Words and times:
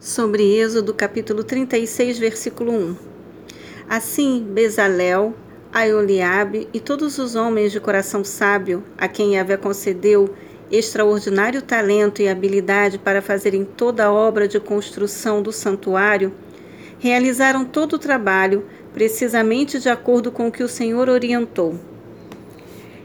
sobre 0.00 0.56
Êxodo 0.56 0.94
capítulo 0.94 1.42
36, 1.42 2.20
versículo 2.20 2.72
1. 2.72 2.96
Assim, 3.88 4.46
Bezalel, 4.48 5.34
Aioliabe 5.72 6.68
e 6.72 6.78
todos 6.78 7.18
os 7.18 7.34
homens 7.34 7.72
de 7.72 7.80
coração 7.80 8.22
sábio, 8.22 8.84
a 8.96 9.08
quem 9.08 9.34
Yahvé 9.34 9.56
concedeu 9.56 10.32
extraordinário 10.70 11.62
talento 11.62 12.22
e 12.22 12.28
habilidade 12.28 12.96
para 12.96 13.20
fazerem 13.20 13.64
toda 13.64 14.04
a 14.04 14.12
obra 14.12 14.46
de 14.46 14.60
construção 14.60 15.42
do 15.42 15.52
santuário, 15.52 16.32
realizaram 17.00 17.64
todo 17.64 17.94
o 17.94 17.98
trabalho 17.98 18.66
precisamente 18.94 19.80
de 19.80 19.88
acordo 19.88 20.30
com 20.30 20.46
o 20.46 20.52
que 20.52 20.62
o 20.62 20.68
Senhor 20.68 21.08
orientou. 21.08 21.74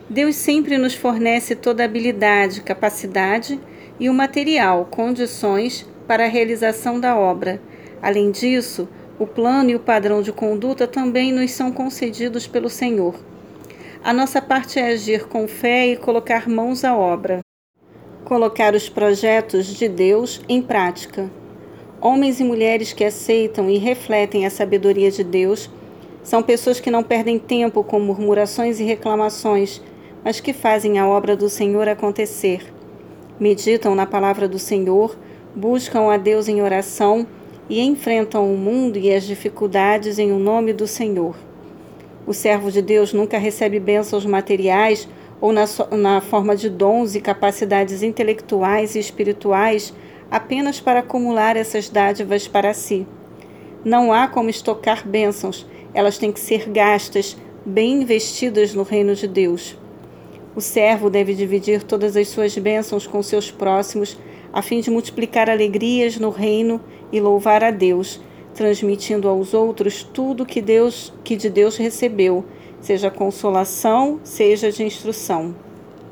Deus 0.07 0.35
sempre 0.35 0.77
nos 0.77 0.93
fornece 0.93 1.55
toda 1.55 1.81
a 1.81 1.85
habilidade, 1.85 2.61
capacidade 2.61 3.59
e 3.99 4.09
o 4.09 4.13
material, 4.13 4.85
condições 4.91 5.87
para 6.07 6.25
a 6.25 6.29
realização 6.29 6.99
da 6.99 7.15
obra. 7.17 7.61
Além 8.01 8.31
disso, 8.31 8.87
o 9.19 9.27
plano 9.27 9.69
e 9.69 9.75
o 9.75 9.79
padrão 9.79 10.21
de 10.21 10.31
conduta 10.31 10.87
também 10.87 11.31
nos 11.31 11.51
são 11.51 11.71
concedidos 11.71 12.47
pelo 12.47 12.69
Senhor. 12.69 13.15
A 14.03 14.11
nossa 14.11 14.41
parte 14.41 14.79
é 14.79 14.91
agir 14.91 15.27
com 15.27 15.47
fé 15.47 15.87
e 15.87 15.95
colocar 15.95 16.49
mãos 16.49 16.83
à 16.83 16.95
obra. 16.95 17.39
Colocar 18.25 18.73
os 18.73 18.89
projetos 18.89 19.67
de 19.67 19.87
Deus 19.87 20.41
em 20.49 20.61
prática. 20.61 21.31
Homens 22.01 22.41
e 22.41 22.43
mulheres 22.43 22.91
que 22.91 23.05
aceitam 23.05 23.69
e 23.69 23.77
refletem 23.77 24.45
a 24.45 24.49
sabedoria 24.49 25.09
de 25.09 25.23
Deus 25.23 25.69
são 26.21 26.43
pessoas 26.43 26.79
que 26.79 26.91
não 26.91 27.03
perdem 27.03 27.39
tempo 27.39 27.83
com 27.83 27.99
murmurações 27.99 28.79
e 28.79 28.83
reclamações, 28.83 29.81
mas 30.23 30.39
que 30.39 30.51
fazem 30.51 30.99
a 30.99 31.07
obra 31.07 31.35
do 31.35 31.49
Senhor 31.49 31.87
acontecer. 31.87 32.73
Meditam 33.39 33.93
na 33.95 34.05
palavra 34.05 34.47
do 34.47 34.59
Senhor 34.59 35.17
buscam 35.55 36.11
a 36.11 36.17
Deus 36.17 36.47
em 36.47 36.61
oração 36.61 37.27
e 37.69 37.81
enfrentam 37.81 38.51
o 38.51 38.57
mundo 38.57 38.97
e 38.97 39.13
as 39.13 39.23
dificuldades 39.23 40.19
em 40.19 40.31
o 40.31 40.39
nome 40.39 40.73
do 40.73 40.87
Senhor. 40.87 41.35
O 42.25 42.33
servo 42.33 42.71
de 42.71 42.81
Deus 42.81 43.13
nunca 43.13 43.37
recebe 43.37 43.79
bênçãos 43.79 44.25
materiais 44.25 45.07
ou 45.39 45.51
na, 45.51 45.65
na 45.91 46.21
forma 46.21 46.55
de 46.55 46.69
dons 46.69 47.15
e 47.15 47.21
capacidades 47.21 48.01
intelectuais 48.01 48.95
e 48.95 48.99
espirituais 48.99 49.93
apenas 50.31 50.79
para 50.79 51.01
acumular 51.01 51.57
essas 51.57 51.89
dádivas 51.89 52.47
para 52.47 52.73
si. 52.73 53.05
Não 53.83 54.13
há 54.13 54.27
como 54.27 54.49
estocar 54.49 55.07
bênçãos, 55.07 55.67
elas 55.93 56.17
têm 56.17 56.31
que 56.31 56.39
ser 56.39 56.69
gastas, 56.69 57.37
bem 57.65 58.01
investidas 58.01 58.73
no 58.73 58.83
reino 58.83 59.13
de 59.13 59.27
Deus. 59.27 59.77
O 60.55 60.61
servo 60.61 61.09
deve 61.09 61.33
dividir 61.33 61.83
todas 61.83 62.15
as 62.15 62.27
suas 62.27 62.55
bênçãos 62.57 63.07
com 63.07 63.23
seus 63.23 63.49
próximos 63.49 64.17
a 64.51 64.61
fim 64.61 64.81
de 64.81 64.91
multiplicar 64.91 65.49
alegrias 65.49 66.17
no 66.17 66.29
reino 66.29 66.79
e 67.11 67.19
louvar 67.19 67.63
a 67.63 67.71
Deus, 67.71 68.21
transmitindo 68.53 69.27
aos 69.27 69.53
outros 69.53 70.03
tudo 70.03 70.45
que 70.45 70.61
Deus 70.61 71.11
que 71.23 71.35
de 71.35 71.49
Deus 71.49 71.75
recebeu, 71.75 72.45
seja 72.79 73.09
consolação, 73.09 74.19
seja 74.23 74.71
de 74.71 74.83
instrução. 74.83 75.55